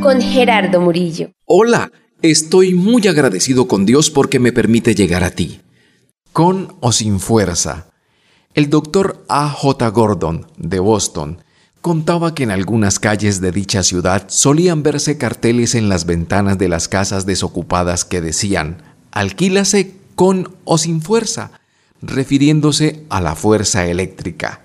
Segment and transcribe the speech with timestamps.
[0.00, 1.30] Con Gerardo Murillo.
[1.46, 1.90] Hola,
[2.22, 5.60] estoy muy agradecido con Dios porque me permite llegar a ti.
[6.32, 7.90] Con o sin fuerza.
[8.54, 9.48] El doctor A.
[9.48, 9.88] J.
[9.88, 11.42] Gordon, de Boston,
[11.80, 16.68] contaba que en algunas calles de dicha ciudad solían verse carteles en las ventanas de
[16.68, 21.50] las casas desocupadas que decían, alquílase con o sin fuerza,
[22.00, 24.63] refiriéndose a la fuerza eléctrica.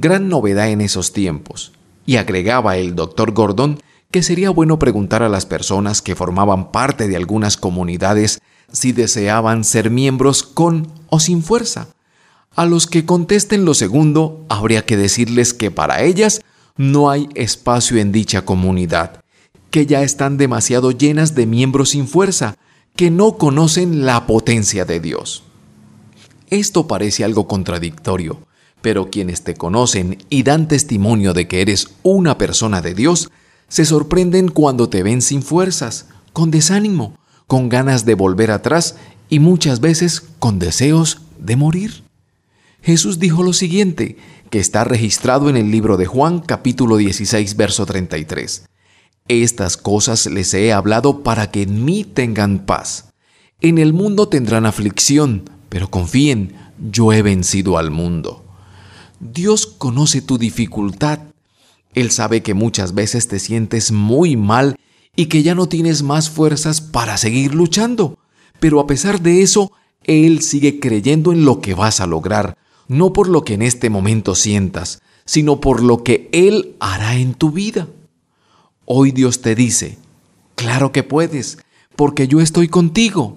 [0.00, 1.72] Gran novedad en esos tiempos.
[2.06, 3.80] Y agregaba el doctor Gordon
[4.12, 9.64] que sería bueno preguntar a las personas que formaban parte de algunas comunidades si deseaban
[9.64, 11.88] ser miembros con o sin fuerza.
[12.54, 16.42] A los que contesten lo segundo, habría que decirles que para ellas
[16.76, 19.20] no hay espacio en dicha comunidad,
[19.72, 22.54] que ya están demasiado llenas de miembros sin fuerza,
[22.94, 25.42] que no conocen la potencia de Dios.
[26.50, 28.46] Esto parece algo contradictorio,
[28.80, 33.30] pero quienes te conocen y dan testimonio de que eres una persona de Dios,
[33.68, 38.96] se sorprenden cuando te ven sin fuerzas, con desánimo, con ganas de volver atrás
[39.28, 42.02] y muchas veces con deseos de morir.
[42.82, 44.16] Jesús dijo lo siguiente,
[44.50, 48.66] que está registrado en el libro de Juan capítulo 16 verso 33.
[49.28, 53.10] Estas cosas les he hablado para que en mí tengan paz.
[53.60, 56.54] En el mundo tendrán aflicción, pero confíen,
[56.90, 58.47] yo he vencido al mundo.
[59.20, 61.20] Dios conoce tu dificultad.
[61.94, 64.76] Él sabe que muchas veces te sientes muy mal
[65.16, 68.18] y que ya no tienes más fuerzas para seguir luchando.
[68.60, 69.72] Pero a pesar de eso,
[70.04, 73.90] Él sigue creyendo en lo que vas a lograr, no por lo que en este
[73.90, 77.88] momento sientas, sino por lo que Él hará en tu vida.
[78.84, 79.98] Hoy Dios te dice,
[80.54, 81.58] claro que puedes,
[81.96, 83.36] porque yo estoy contigo.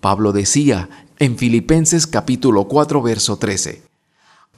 [0.00, 0.88] Pablo decía
[1.18, 3.82] en Filipenses capítulo 4, verso 13,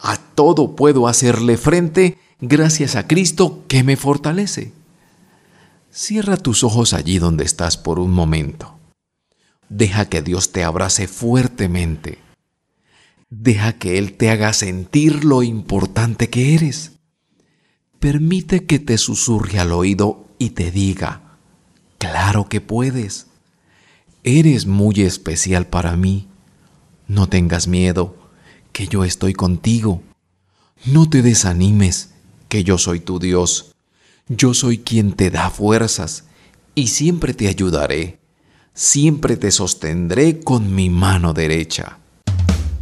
[0.00, 4.72] A todo puedo hacerle frente gracias a Cristo que me fortalece.
[5.90, 8.78] Cierra tus ojos allí donde estás por un momento.
[9.68, 12.24] Deja que Dios te abrace fuertemente
[13.36, 16.92] Deja que Él te haga sentir lo importante que eres.
[17.98, 21.38] Permite que te susurre al oído y te diga,
[21.98, 23.26] claro que puedes.
[24.22, 26.28] Eres muy especial para mí.
[27.08, 28.16] No tengas miedo,
[28.74, 30.02] que yo estoy contigo.
[30.84, 32.10] No te desanimes,
[32.48, 33.72] que yo soy tu Dios.
[34.28, 36.24] Yo soy quien te da fuerzas
[36.74, 38.18] y siempre te ayudaré.
[38.74, 41.98] Siempre te sostendré con mi mano derecha.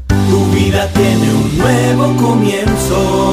[0.09, 3.32] Tu vida tiene un nuevo comienzo.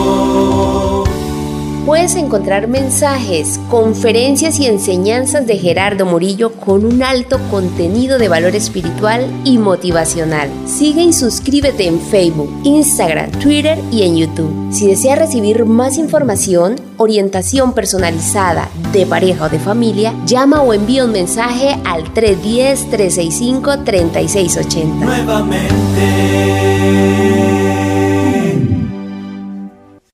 [1.86, 8.54] Puedes encontrar mensajes, conferencias y enseñanzas de Gerardo Murillo con un alto contenido de valor
[8.56, 10.50] espiritual y motivacional.
[10.66, 14.72] Sigue y suscríbete en Facebook, Instagram, Twitter y en YouTube.
[14.72, 21.04] Si deseas recibir más información, orientación personalizada de pareja o de familia, llama o envía
[21.06, 24.86] un mensaje al 310-365-3680.
[24.86, 25.70] Nuevamente.